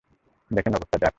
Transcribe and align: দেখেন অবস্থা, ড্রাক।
দেখেন 0.51 0.73
অবস্থা, 0.75 0.97
ড্রাক। 0.97 1.09